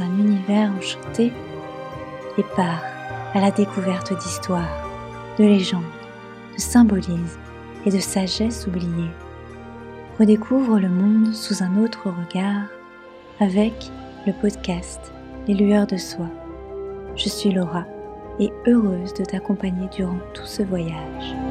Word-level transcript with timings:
un 0.00 0.18
univers 0.18 0.70
enchanté 0.76 1.32
et 2.36 2.42
part 2.56 2.82
à 3.34 3.40
la 3.40 3.50
découverte 3.50 4.16
d'histoires, 4.18 4.88
de 5.38 5.44
légendes, 5.44 5.82
de 6.54 6.60
symbolismes 6.60 7.40
et 7.86 7.90
de 7.90 7.98
sagesse 7.98 8.66
oubliée. 8.66 9.10
Redécouvre 10.18 10.78
le 10.78 10.88
monde 10.88 11.34
sous 11.34 11.62
un 11.62 11.82
autre 11.82 12.08
regard 12.10 12.66
avec 13.40 13.90
le 14.26 14.32
podcast 14.32 15.12
Les 15.46 15.54
lueurs 15.54 15.86
de 15.86 15.96
soi. 15.96 16.26
Je 17.16 17.28
suis 17.28 17.52
Laura 17.52 17.84
et 18.40 18.52
heureuse 18.66 19.14
de 19.14 19.24
t'accompagner 19.24 19.88
durant 19.88 20.18
tout 20.34 20.46
ce 20.46 20.62
voyage. 20.62 21.47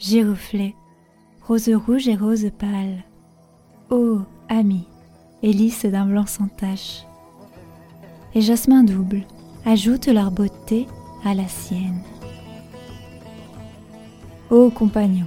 Giroflée, 0.00 0.74
rose 1.46 1.68
rouge 1.68 2.08
et 2.08 2.16
rose 2.16 2.50
pâle. 2.58 3.04
Oh, 3.90 4.20
ami, 4.48 4.88
hélice 5.42 5.84
d'un 5.84 6.06
blanc 6.06 6.24
sans 6.24 6.48
tache. 6.48 7.02
Les 8.34 8.40
jasmins 8.40 8.82
doubles 8.82 9.26
ajoutent 9.66 10.06
leur 10.06 10.30
beauté 10.30 10.86
à 11.22 11.34
la 11.34 11.46
sienne. 11.46 12.00
Ô 14.48 14.70
compagnon, 14.70 15.26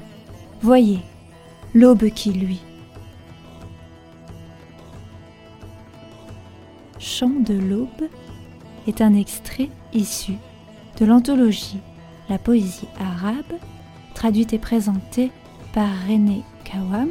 voyez 0.63 1.01
l'aube 1.75 2.09
qui 2.09 2.31
luit. 2.31 2.63
Chant 6.97 7.29
de 7.29 7.53
l'aube 7.53 8.09
est 8.87 9.01
un 9.01 9.13
extrait 9.13 9.69
issu 9.93 10.33
de 10.99 11.05
l'anthologie 11.05 11.79
La 12.27 12.39
poésie 12.39 12.87
arabe 12.99 13.53
traduite 14.23 14.53
et 14.53 14.57
présentée 14.57 15.31
par 15.73 15.89
René 16.07 16.43
Kawam 16.63 17.09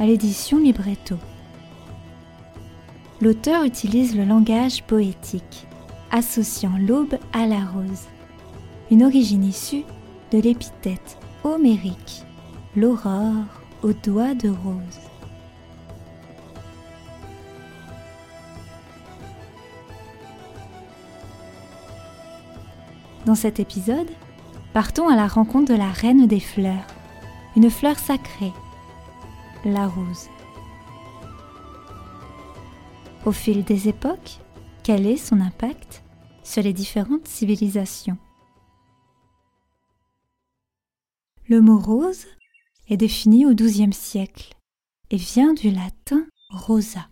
à 0.00 0.04
l'édition 0.04 0.58
Libretto. 0.58 1.14
L'auteur 3.20 3.62
utilise 3.62 4.16
le 4.16 4.24
langage 4.24 4.82
poétique, 4.82 5.68
associant 6.10 6.72
l'aube 6.76 7.16
à 7.32 7.46
la 7.46 7.60
rose, 7.60 8.08
une 8.90 9.04
origine 9.04 9.44
issue 9.44 9.84
de 10.32 10.40
l'épithète 10.40 11.18
homérique, 11.44 12.24
l'aurore 12.74 13.44
aux 13.84 13.92
doigts 13.92 14.34
de 14.34 14.48
rose. 14.48 15.00
Dans 23.24 23.36
cet 23.36 23.60
épisode, 23.60 24.10
partons 24.72 25.08
à 25.08 25.16
la 25.16 25.26
rencontre 25.26 25.72
de 25.72 25.78
la 25.78 25.90
reine 25.90 26.26
des 26.26 26.40
fleurs, 26.40 26.86
une 27.56 27.70
fleur 27.70 27.98
sacrée, 27.98 28.52
la 29.64 29.88
rose. 29.88 30.28
Au 33.26 33.32
fil 33.32 33.64
des 33.64 33.88
époques, 33.88 34.38
quel 34.82 35.06
est 35.06 35.16
son 35.16 35.40
impact 35.40 36.02
sur 36.42 36.62
les 36.62 36.72
différentes 36.72 37.26
civilisations? 37.26 38.16
Le 41.48 41.60
mot 41.60 41.78
rose 41.78 42.26
est 42.88 42.96
défini 42.96 43.44
au 43.44 43.54
XIIe 43.54 43.92
siècle 43.92 44.54
et 45.10 45.16
vient 45.16 45.52
du 45.52 45.70
latin 45.70 46.24
rosa. 46.48 47.08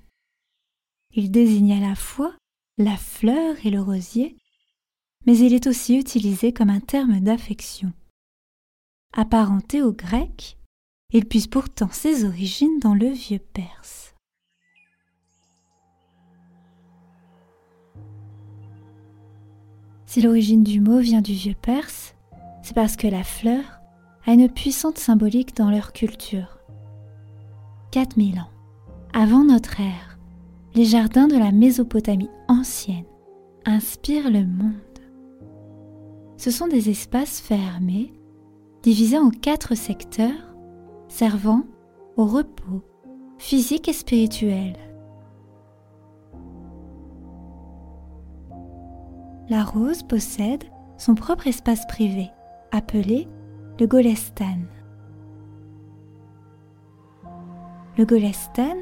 Il 1.12 1.32
désigne 1.32 1.72
à 1.72 1.88
la 1.88 1.96
fois 1.96 2.34
la 2.78 2.96
fleur 2.96 3.56
et 3.64 3.70
le 3.70 3.82
rosier 3.82 4.37
mais 5.26 5.36
il 5.38 5.54
est 5.54 5.66
aussi 5.66 5.96
utilisé 5.96 6.52
comme 6.52 6.70
un 6.70 6.80
terme 6.80 7.20
d'affection. 7.20 7.92
Apparenté 9.16 9.82
au 9.82 9.92
grec, 9.92 10.58
il 11.12 11.26
puise 11.26 11.46
pourtant 11.46 11.88
ses 11.90 12.24
origines 12.24 12.78
dans 12.80 12.94
le 12.94 13.08
vieux 13.08 13.38
perse. 13.38 14.14
Si 20.06 20.22
l'origine 20.22 20.64
du 20.64 20.80
mot 20.80 21.00
vient 21.00 21.20
du 21.20 21.34
vieux 21.34 21.56
perse, 21.60 22.14
c'est 22.62 22.74
parce 22.74 22.96
que 22.96 23.06
la 23.06 23.24
fleur 23.24 23.80
a 24.26 24.32
une 24.32 24.48
puissante 24.48 24.98
symbolique 24.98 25.56
dans 25.56 25.70
leur 25.70 25.92
culture. 25.92 26.58
4000 27.90 28.40
ans 28.40 28.50
avant 29.14 29.42
notre 29.42 29.80
ère, 29.80 30.18
les 30.74 30.84
jardins 30.84 31.28
de 31.28 31.36
la 31.36 31.50
Mésopotamie 31.50 32.30
ancienne 32.46 33.06
inspirent 33.64 34.30
le 34.30 34.46
monde 34.46 34.74
ce 36.38 36.52
sont 36.52 36.68
des 36.68 36.88
espaces 36.88 37.40
fermés, 37.40 38.14
divisés 38.82 39.18
en 39.18 39.30
quatre 39.30 39.74
secteurs, 39.74 40.54
servant 41.08 41.64
au 42.16 42.24
repos 42.24 42.84
physique 43.38 43.88
et 43.88 43.92
spirituel. 43.92 44.76
La 49.48 49.64
rose 49.64 50.02
possède 50.02 50.64
son 50.96 51.14
propre 51.14 51.46
espace 51.46 51.86
privé, 51.86 52.30
appelé 52.70 53.28
le 53.80 53.86
Golestan. 53.86 54.58
Le 57.96 58.04
Golestan 58.04 58.76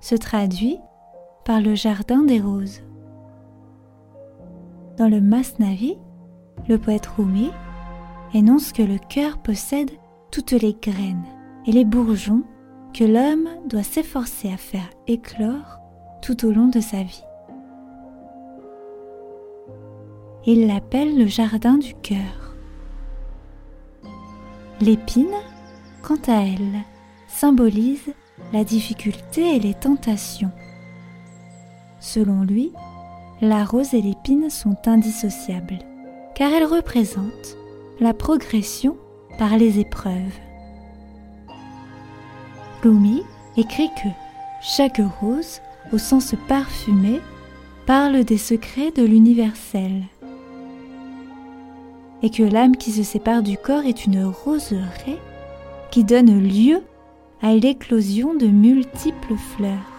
se 0.00 0.14
traduit 0.16 0.78
par 1.44 1.60
le 1.60 1.74
jardin 1.74 2.22
des 2.24 2.40
roses. 2.40 2.82
Dans 4.98 5.08
le 5.08 5.20
Masnavi, 5.20 5.96
le 6.68 6.78
poète 6.78 7.06
Rumi 7.06 7.50
énonce 8.34 8.72
que 8.72 8.82
le 8.82 8.98
cœur 8.98 9.38
possède 9.38 9.90
toutes 10.30 10.52
les 10.52 10.76
graines 10.80 11.24
et 11.66 11.72
les 11.72 11.84
bourgeons 11.84 12.42
que 12.94 13.04
l'homme 13.04 13.48
doit 13.66 13.82
s'efforcer 13.82 14.52
à 14.52 14.56
faire 14.56 14.88
éclore 15.06 15.80
tout 16.22 16.46
au 16.46 16.52
long 16.52 16.68
de 16.68 16.80
sa 16.80 17.02
vie. 17.02 17.24
Il 20.46 20.66
l'appelle 20.66 21.18
le 21.18 21.26
jardin 21.26 21.76
du 21.76 21.94
cœur. 21.94 22.54
L'épine, 24.80 25.34
quant 26.02 26.20
à 26.26 26.42
elle, 26.44 26.80
symbolise 27.28 28.12
la 28.52 28.64
difficulté 28.64 29.56
et 29.56 29.60
les 29.60 29.74
tentations. 29.74 30.50
Selon 32.00 32.42
lui, 32.42 32.72
la 33.42 33.64
rose 33.64 33.92
et 33.92 34.00
l'épine 34.00 34.48
sont 34.48 34.76
indissociables 34.86 35.78
car 36.40 36.54
elle 36.54 36.64
représente 36.64 37.58
la 38.00 38.14
progression 38.14 38.96
par 39.38 39.58
les 39.58 39.78
épreuves. 39.78 40.38
Rumi 42.82 43.24
écrit 43.58 43.90
que 43.90 44.08
chaque 44.62 45.02
rose, 45.20 45.60
au 45.92 45.98
sens 45.98 46.34
parfumé, 46.48 47.20
parle 47.84 48.24
des 48.24 48.38
secrets 48.38 48.90
de 48.90 49.02
l'universel 49.02 50.04
et 52.22 52.30
que 52.30 52.42
l'âme 52.42 52.78
qui 52.78 52.92
se 52.92 53.02
sépare 53.02 53.42
du 53.42 53.58
corps 53.58 53.84
est 53.84 54.06
une 54.06 54.24
roseraie 54.24 55.20
qui 55.90 56.04
donne 56.04 56.42
lieu 56.42 56.80
à 57.42 57.52
l'éclosion 57.52 58.32
de 58.32 58.46
multiples 58.46 59.36
fleurs. 59.36 59.92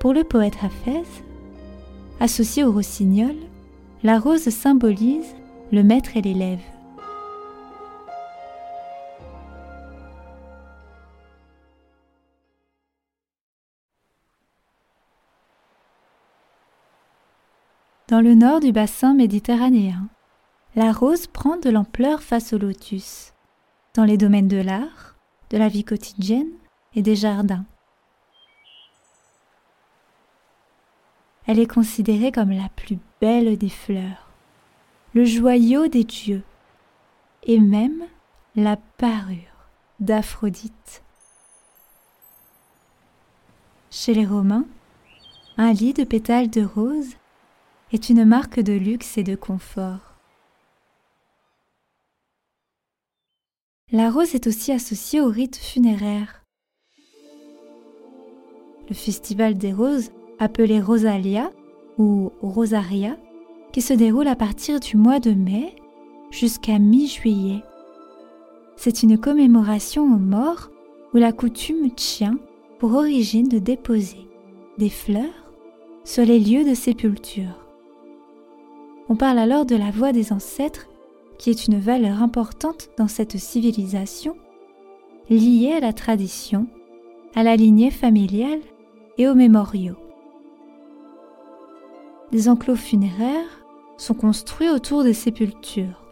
Pour 0.00 0.12
le 0.12 0.24
poète 0.24 0.56
Hafez, 0.60 1.04
Associée 2.20 2.64
au 2.64 2.72
rossignol, 2.72 3.34
la 4.02 4.18
rose 4.18 4.48
symbolise 4.48 5.34
le 5.72 5.82
maître 5.82 6.16
et 6.16 6.22
l'élève. 6.22 6.60
Dans 18.08 18.20
le 18.20 18.34
nord 18.34 18.60
du 18.60 18.70
bassin 18.70 19.14
méditerranéen, 19.14 20.08
la 20.76 20.92
rose 20.92 21.26
prend 21.26 21.56
de 21.56 21.70
l'ampleur 21.70 22.22
face 22.22 22.52
au 22.52 22.58
lotus, 22.58 23.32
dans 23.94 24.04
les 24.04 24.18
domaines 24.18 24.48
de 24.48 24.60
l'art, 24.60 25.16
de 25.50 25.58
la 25.58 25.68
vie 25.68 25.84
quotidienne 25.84 26.50
et 26.94 27.02
des 27.02 27.16
jardins. 27.16 27.64
Elle 31.46 31.58
est 31.58 31.70
considérée 31.70 32.32
comme 32.32 32.50
la 32.50 32.68
plus 32.70 32.98
belle 33.20 33.58
des 33.58 33.68
fleurs, 33.68 34.30
le 35.12 35.24
joyau 35.24 35.88
des 35.88 36.04
dieux, 36.04 36.42
et 37.42 37.60
même 37.60 38.04
la 38.56 38.76
parure 38.76 39.68
d'Aphrodite. 40.00 41.02
Chez 43.90 44.14
les 44.14 44.26
Romains, 44.26 44.66
un 45.56 45.72
lit 45.72 45.92
de 45.92 46.04
pétales 46.04 46.50
de 46.50 46.64
rose 46.64 47.14
est 47.92 48.08
une 48.08 48.24
marque 48.24 48.58
de 48.58 48.72
luxe 48.72 49.18
et 49.18 49.22
de 49.22 49.36
confort. 49.36 50.14
La 53.92 54.10
rose 54.10 54.34
est 54.34 54.46
aussi 54.46 54.72
associée 54.72 55.20
au 55.20 55.28
rite 55.28 55.56
funéraire. 55.56 56.42
Le 58.88 58.94
festival 58.94 59.56
des 59.56 59.72
roses 59.72 60.10
appelé 60.38 60.80
Rosalia 60.80 61.50
ou 61.98 62.32
Rosaria, 62.42 63.16
qui 63.72 63.80
se 63.82 63.92
déroule 63.92 64.28
à 64.28 64.36
partir 64.36 64.80
du 64.80 64.96
mois 64.96 65.20
de 65.20 65.32
mai 65.32 65.74
jusqu'à 66.30 66.78
mi-juillet. 66.78 67.62
C'est 68.76 69.02
une 69.02 69.18
commémoration 69.18 70.04
aux 70.04 70.18
morts 70.18 70.70
où 71.12 71.18
la 71.18 71.32
coutume 71.32 71.90
tient 71.92 72.38
pour 72.78 72.94
origine 72.94 73.48
de 73.48 73.58
déposer 73.58 74.28
des 74.78 74.90
fleurs 74.90 75.52
sur 76.04 76.24
les 76.24 76.38
lieux 76.38 76.68
de 76.68 76.74
sépulture. 76.74 77.66
On 79.08 79.16
parle 79.16 79.38
alors 79.38 79.64
de 79.64 79.76
la 79.76 79.90
voix 79.90 80.12
des 80.12 80.32
ancêtres, 80.32 80.88
qui 81.38 81.50
est 81.50 81.66
une 81.66 81.78
valeur 81.78 82.22
importante 82.22 82.90
dans 82.96 83.08
cette 83.08 83.38
civilisation, 83.38 84.36
liée 85.30 85.72
à 85.76 85.80
la 85.80 85.92
tradition, 85.92 86.66
à 87.34 87.42
la 87.42 87.56
lignée 87.56 87.90
familiale 87.90 88.60
et 89.18 89.28
aux 89.28 89.34
mémoriaux. 89.34 89.96
Les 92.34 92.48
enclos 92.48 92.74
funéraires 92.74 93.64
sont 93.96 94.14
construits 94.14 94.68
autour 94.68 95.04
des 95.04 95.14
sépultures, 95.14 96.02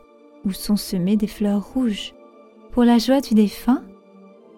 où 0.44 0.52
sont 0.52 0.76
semées 0.76 1.16
des 1.16 1.26
fleurs 1.26 1.74
rouges, 1.74 2.14
pour 2.70 2.84
la 2.84 2.98
joie 2.98 3.20
du 3.20 3.34
défunt, 3.34 3.82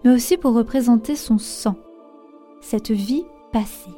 mais 0.03 0.11
aussi 0.11 0.37
pour 0.37 0.53
représenter 0.53 1.15
son 1.15 1.39
sang, 1.39 1.75
cette 2.61 2.91
vie 2.91 3.25
passée. 3.51 3.89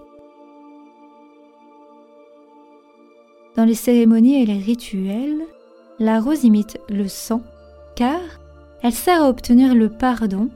Dans 3.57 3.65
les 3.65 3.75
cérémonies 3.75 4.41
et 4.41 4.45
les 4.45 4.59
rituels, 4.59 5.41
la 5.99 6.21
rose 6.21 6.45
imite 6.45 6.79
le 6.87 7.09
sang, 7.09 7.41
car 7.97 8.21
elle 8.81 8.93
sert 8.93 9.23
à 9.23 9.27
obtenir 9.27 9.75
le 9.75 9.89
pardon 9.89 10.47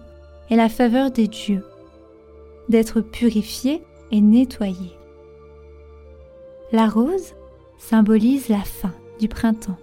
et 0.50 0.56
la 0.56 0.70
faveur 0.70 1.12
des 1.12 1.28
dieux, 1.28 1.66
d'être 2.70 3.02
purifiée 3.02 3.84
et 4.12 4.22
nettoyée. 4.22 5.01
La 6.72 6.88
rose 6.88 7.36
symbolise 7.78 8.48
la 8.48 8.62
fin 8.62 8.94
du 9.20 9.28
printemps, 9.28 9.78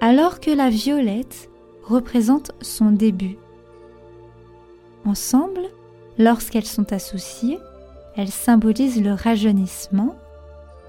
alors 0.00 0.40
que 0.40 0.50
la 0.50 0.70
violette 0.70 1.50
représente 1.82 2.52
son 2.62 2.90
début. 2.90 3.36
Ensemble, 5.04 5.68
lorsqu'elles 6.16 6.64
sont 6.64 6.92
associées, 6.94 7.58
elles 8.16 8.30
symbolisent 8.30 9.02
le 9.02 9.12
rajeunissement, 9.12 10.16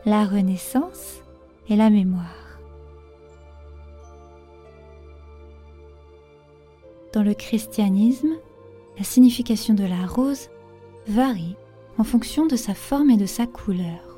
la 0.05 0.23
renaissance 0.23 1.21
et 1.67 1.75
la 1.75 1.89
mémoire. 1.89 2.59
Dans 7.11 7.23
le 7.23 7.33
christianisme, 7.33 8.37
la 8.97 9.03
signification 9.03 9.73
de 9.73 9.83
la 9.83 10.05
rose 10.05 10.49
varie 11.07 11.57
en 11.97 12.05
fonction 12.05 12.45
de 12.45 12.55
sa 12.55 12.73
forme 12.73 13.09
et 13.09 13.17
de 13.17 13.25
sa 13.25 13.45
couleur. 13.45 14.10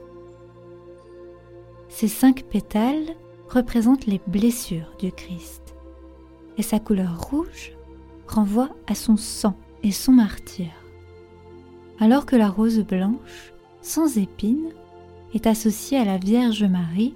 Ces 1.93 2.07
cinq 2.07 2.45
pétales 2.45 3.15
représentent 3.47 4.07
les 4.07 4.19
blessures 4.25 4.91
du 4.97 5.11
Christ 5.11 5.75
et 6.57 6.63
sa 6.63 6.79
couleur 6.79 7.21
rouge 7.21 7.71
renvoie 8.27 8.69
à 8.87 8.95
son 8.95 9.15
sang 9.15 9.55
et 9.83 9.91
son 9.91 10.11
martyr. 10.11 10.71
Alors 11.99 12.25
que 12.25 12.35
la 12.35 12.49
rose 12.49 12.79
blanche, 12.79 13.53
sans 13.81 14.17
épines, 14.17 14.71
est 15.35 15.45
associée 15.45 15.99
à 15.99 16.03
la 16.03 16.17
Vierge 16.17 16.63
Marie 16.63 17.13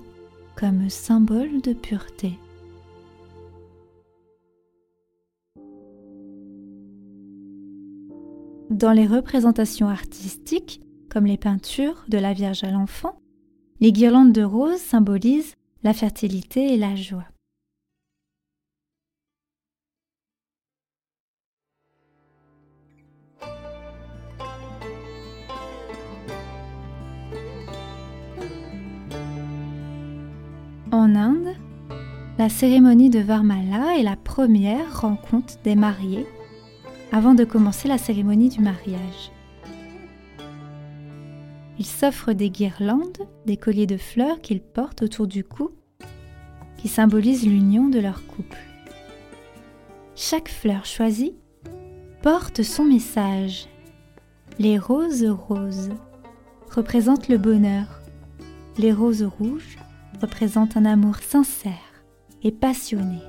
comme 0.55 0.91
symbole 0.91 1.59
de 1.61 1.73
pureté. 1.73 2.37
Dans 8.69 8.91
les 8.91 9.07
représentations 9.07 9.89
artistiques, 9.89 10.81
comme 11.09 11.25
les 11.25 11.37
peintures 11.37 12.05
de 12.09 12.19
la 12.19 12.33
Vierge 12.33 12.63
à 12.63 12.69
l'enfant, 12.69 13.19
les 13.79 13.91
guirlandes 13.91 14.33
de 14.33 14.43
roses 14.43 14.79
symbolisent 14.79 15.55
la 15.83 15.93
fertilité 15.93 16.73
et 16.73 16.77
la 16.77 16.95
joie. 16.95 17.25
En 30.91 31.15
Inde, 31.15 31.53
la 32.37 32.49
cérémonie 32.49 33.09
de 33.09 33.19
Varmala 33.19 33.97
est 33.97 34.03
la 34.03 34.15
première 34.15 35.01
rencontre 35.01 35.55
des 35.63 35.75
mariés 35.75 36.25
avant 37.11 37.33
de 37.33 37.43
commencer 37.43 37.87
la 37.87 37.97
cérémonie 37.97 38.49
du 38.49 38.61
mariage. 38.61 39.31
Ils 41.79 41.85
s'offrent 41.85 42.33
des 42.33 42.49
guirlandes, 42.49 43.27
des 43.45 43.57
colliers 43.57 43.85
de 43.87 43.97
fleurs 43.97 44.41
qu'ils 44.41 44.61
portent 44.61 45.03
autour 45.03 45.27
du 45.27 45.43
cou, 45.43 45.71
qui 46.77 46.87
symbolisent 46.87 47.45
l'union 47.45 47.87
de 47.87 47.99
leur 47.99 48.25
couple. 48.25 48.57
Chaque 50.15 50.49
fleur 50.49 50.85
choisie 50.85 51.35
porte 52.23 52.63
son 52.63 52.83
message. 52.83 53.67
Les 54.57 54.79
roses 54.79 55.25
roses 55.25 55.89
représentent 56.75 57.27
le 57.27 57.37
bonheur. 57.37 58.01
Les 58.79 58.91
roses 58.91 59.23
rouges 59.23 59.77
représentent 60.21 60.77
un 60.77 60.85
amour 60.85 61.17
sincère 61.17 61.73
et 62.41 62.51
passionné. 62.51 63.19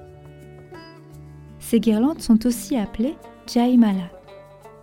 Ces 1.60 1.80
guirlandes 1.80 2.22
sont 2.22 2.46
aussi 2.46 2.76
appelées 2.76 3.16
Jaimala 3.46 4.10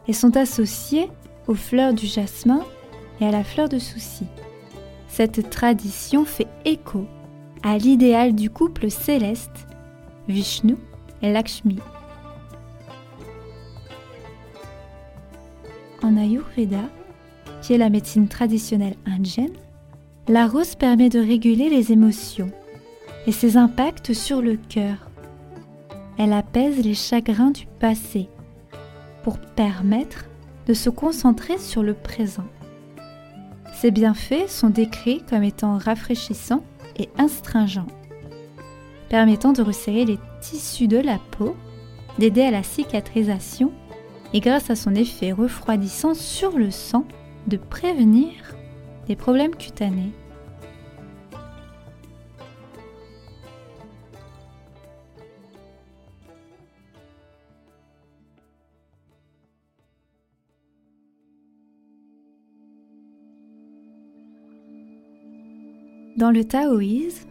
et 0.07 0.13
sont 0.13 0.38
associées 0.38 1.09
aux 1.47 1.56
fleurs 1.56 1.94
du 1.94 2.06
jasmin 2.06 2.63
et 3.19 3.25
à 3.25 3.31
la 3.31 3.44
fleur 3.44 3.69
de 3.69 3.79
souci. 3.79 4.25
Cette 5.07 5.50
tradition 5.50 6.25
fait 6.25 6.47
écho 6.65 7.06
à 7.63 7.77
l'idéal 7.77 8.35
du 8.35 8.50
couple 8.50 8.89
céleste, 8.89 9.67
Vishnu 10.27 10.75
et 11.21 11.31
Lakshmi. 11.31 11.79
En 16.03 16.17
Ayurveda, 16.17 16.89
qui 17.62 17.73
est 17.73 17.77
la 17.77 17.89
médecine 17.89 18.27
traditionnelle 18.27 18.97
indienne, 19.06 19.56
la 20.27 20.47
rose 20.47 20.75
permet 20.75 21.09
de 21.09 21.19
réguler 21.19 21.69
les 21.69 21.91
émotions 21.91 22.51
et 23.27 23.31
ses 23.31 23.57
impacts 23.57 24.13
sur 24.13 24.41
le 24.41 24.57
cœur. 24.57 25.09
Elle 26.18 26.33
apaise 26.33 26.83
les 26.83 26.94
chagrins 26.94 27.51
du 27.51 27.66
passé 27.80 28.30
pour 29.23 29.40
permettre 29.40 30.25
de 30.68 30.73
se 30.73 30.90
concentrer 30.90 31.57
sur 31.57 31.83
le 31.83 31.94
présent. 31.94 32.45
Ces 33.75 33.91
bienfaits 33.91 34.47
sont 34.47 34.69
décrits 34.69 35.21
comme 35.29 35.44
étant 35.44 35.77
rafraîchissants 35.77 36.63
et 36.97 37.09
astringents, 37.17 37.87
permettant 39.09 39.51
de 39.51 39.61
resserrer 39.61 40.05
les 40.05 40.17
tissus 40.39 40.87
de 40.87 40.97
la 40.97 41.19
peau, 41.31 41.57
d'aider 42.17 42.44
à 42.44 42.51
la 42.51 42.63
cicatrisation 42.63 43.73
et 44.33 44.39
grâce 44.39 44.69
à 44.69 44.77
son 44.77 44.95
effet 44.95 45.33
refroidissant 45.33 46.13
sur 46.13 46.57
le 46.57 46.71
sang, 46.71 47.05
de 47.47 47.57
prévenir 47.57 48.31
des 49.07 49.17
problèmes 49.17 49.55
cutanés. 49.55 50.13
Dans 66.16 66.31
le 66.31 66.45
taoïsme, 66.45 67.28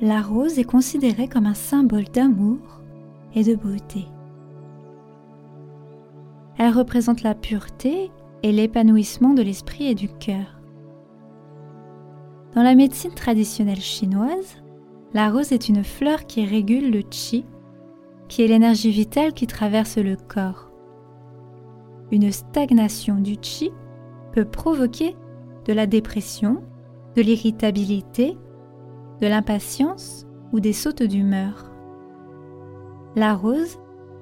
la 0.00 0.22
rose 0.22 0.58
est 0.58 0.64
considérée 0.64 1.28
comme 1.28 1.44
un 1.44 1.52
symbole 1.52 2.04
d'amour 2.04 2.80
et 3.34 3.44
de 3.44 3.54
beauté. 3.54 4.06
Elle 6.56 6.72
représente 6.72 7.22
la 7.22 7.34
pureté 7.34 8.10
et 8.42 8.50
l'épanouissement 8.50 9.34
de 9.34 9.42
l'esprit 9.42 9.88
et 9.88 9.94
du 9.94 10.08
cœur. 10.08 10.58
Dans 12.54 12.62
la 12.62 12.74
médecine 12.74 13.12
traditionnelle 13.12 13.80
chinoise, 13.80 14.56
la 15.12 15.28
rose 15.30 15.52
est 15.52 15.68
une 15.68 15.84
fleur 15.84 16.24
qui 16.24 16.46
régule 16.46 16.92
le 16.92 17.02
qi, 17.02 17.44
qui 18.28 18.40
est 18.40 18.48
l'énergie 18.48 18.90
vitale 18.90 19.34
qui 19.34 19.46
traverse 19.46 19.98
le 19.98 20.16
corps. 20.16 20.70
Une 22.10 22.32
stagnation 22.32 23.16
du 23.16 23.36
qi 23.36 23.70
peut 24.32 24.46
provoquer 24.46 25.14
de 25.66 25.74
la 25.74 25.86
dépression, 25.86 26.62
de 27.16 27.22
l'irritabilité, 27.22 28.36
de 29.20 29.26
l'impatience 29.26 30.26
ou 30.52 30.60
des 30.60 30.72
sautes 30.72 31.02
d'humeur. 31.02 31.70
La 33.16 33.34
rose 33.34 33.78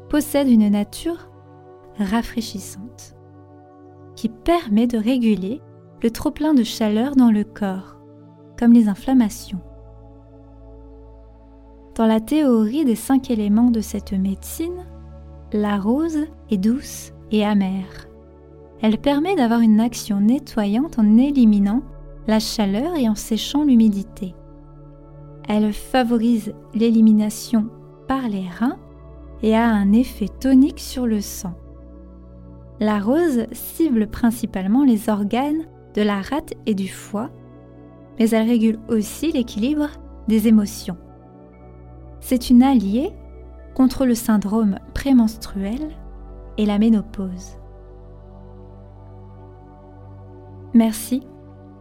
possède 0.09 0.49
une 0.49 0.69
nature 0.69 1.31
rafraîchissante 1.99 3.15
qui 4.15 4.29
permet 4.29 4.87
de 4.87 4.99
réguler 4.99 5.63
le 6.03 6.11
trop-plein 6.11 6.53
de 6.53 6.63
chaleur 6.63 7.17
dans 7.17 7.31
le 7.31 7.45
corps, 7.45 7.97
comme 8.59 8.73
les 8.73 8.89
inflammations. 8.89 9.61
Dans 11.95 12.07
la 12.07 12.21
théorie 12.21 12.85
des 12.85 12.97
cinq 12.97 13.31
éléments 13.31 13.71
de 13.71 13.81
cette 13.81 14.13
médecine, 14.13 14.87
la 15.53 15.79
rose 15.79 16.27
est 16.51 16.59
douce 16.59 17.13
et 17.31 17.45
amère. 17.45 18.09
Elle 18.81 18.99
permet 18.99 19.37
d'avoir 19.37 19.61
une 19.61 19.81
action 19.81 20.21
nettoyante 20.21 20.99
en 20.99 21.17
éliminant 21.19 21.83
la 22.27 22.39
chaleur 22.39 22.97
et 22.97 23.09
en 23.09 23.15
séchant 23.15 23.65
l'humidité. 23.65 24.35
Elle 25.49 25.73
favorise 25.73 26.55
l'élimination 26.75 27.69
par 28.07 28.29
les 28.29 28.49
reins 28.49 28.79
et 29.43 29.57
a 29.57 29.67
un 29.67 29.93
effet 29.93 30.29
tonique 30.41 30.81
sur 30.81 31.07
le 31.07 31.21
sang. 31.21 31.55
La 32.81 33.01
rose 33.01 33.47
cible 33.53 34.07
principalement 34.07 34.85
les 34.85 35.09
organes 35.09 35.67
de 35.95 36.03
la 36.03 36.21
rate 36.21 36.55
et 36.67 36.75
du 36.75 36.89
foie, 36.89 37.31
mais 38.19 38.31
elle 38.31 38.49
régule 38.49 38.79
aussi 38.89 39.33
l'équilibre 39.33 39.89
des 40.29 40.49
émotions. 40.49 40.97
C'est 42.21 42.51
une 42.51 42.63
alliée 42.63 43.11
contre 43.75 44.07
le 44.07 44.15
syndrome 44.15 44.79
prémenstruel 44.95 45.91
et 46.57 46.67
la 46.67 46.79
ménopause. 46.79 47.59
Merci 50.75 51.23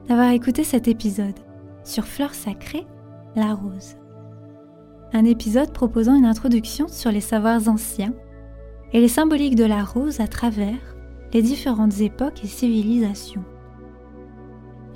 d'avoir 0.08 0.31
écouté 0.31 0.63
cet 0.63 0.88
épisode 0.88 1.39
sur 1.84 2.05
Fleurs 2.05 2.34
sacrées, 2.34 2.86
la 3.36 3.53
rose. 3.53 3.96
Un 5.13 5.25
épisode 5.25 5.74
proposant 5.74 6.15
une 6.15 6.25
introduction 6.25 6.88
sur 6.88 7.12
les 7.12 7.22
savoirs 7.22 7.67
anciens 7.67 8.13
et 8.93 9.00
les 9.00 9.08
symboliques 9.08 9.55
de 9.55 9.65
la 9.65 9.84
rose 9.84 10.20
à 10.20 10.27
travers 10.27 10.96
les 11.34 11.41
différentes 11.41 12.00
époques 12.01 12.43
et 12.43 12.48
civilisations. 12.48 13.43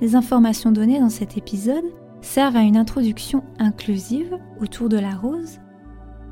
Les 0.00 0.14
informations 0.14 0.72
données 0.72 1.00
dans 1.00 1.08
cet 1.08 1.38
épisode 1.38 1.84
servent 2.20 2.56
à 2.56 2.62
une 2.62 2.76
introduction 2.76 3.42
inclusive 3.58 4.36
autour 4.60 4.88
de 4.88 4.98
la 4.98 5.14
rose, 5.14 5.58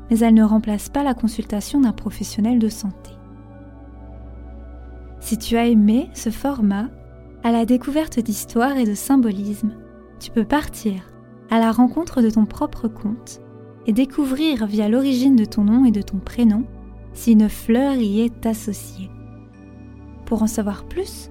mais 0.09 0.19
elles 0.19 0.33
ne 0.33 0.43
remplacent 0.43 0.89
pas 0.89 1.03
la 1.03 1.13
consultation 1.15 1.81
d'un 1.81 1.93
professionnel 1.93 2.59
de 2.59 2.69
santé. 2.69 3.11
Si 5.19 5.37
tu 5.37 5.57
as 5.57 5.65
aimé 5.65 6.09
ce 6.13 6.29
format, 6.29 6.89
à 7.45 7.51
la 7.51 7.67
découverte 7.67 8.19
d'histoire 8.19 8.75
et 8.75 8.85
de 8.85 8.95
symbolisme, 8.95 9.75
tu 10.19 10.31
peux 10.31 10.45
partir 10.45 11.03
à 11.51 11.59
la 11.59 11.71
rencontre 11.71 12.23
de 12.23 12.31
ton 12.31 12.47
propre 12.47 12.87
conte 12.87 13.39
et 13.85 13.93
découvrir 13.93 14.65
via 14.65 14.89
l'origine 14.89 15.35
de 15.35 15.45
ton 15.45 15.63
nom 15.63 15.85
et 15.85 15.91
de 15.91 16.01
ton 16.01 16.17
prénom 16.17 16.65
si 17.13 17.33
une 17.33 17.47
fleur 17.47 17.97
y 17.97 18.21
est 18.21 18.47
associée. 18.47 19.11
Pour 20.25 20.41
en 20.41 20.47
savoir 20.47 20.85
plus, 20.85 21.29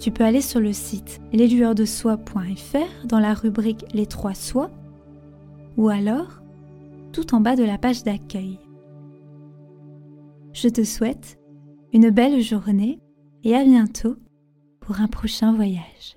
tu 0.00 0.10
peux 0.10 0.24
aller 0.24 0.40
sur 0.40 0.58
le 0.58 0.72
site 0.72 1.20
leslueursdesoie.fr 1.32 3.06
dans 3.06 3.20
la 3.20 3.32
rubrique 3.32 3.84
Les 3.94 4.06
trois 4.06 4.34
soies 4.34 4.72
ou 5.76 5.88
alors 5.88 6.42
tout 7.12 7.36
en 7.36 7.40
bas 7.40 7.54
de 7.54 7.62
la 7.62 7.78
page 7.78 8.02
d'accueil. 8.02 8.58
Je 10.54 10.66
te 10.66 10.82
souhaite 10.82 11.38
une 11.92 12.10
belle 12.10 12.42
journée 12.42 12.98
et 13.44 13.54
à 13.54 13.62
bientôt 13.62 14.16
pour 14.84 15.00
un 15.00 15.08
prochain 15.08 15.54
voyage. 15.54 16.16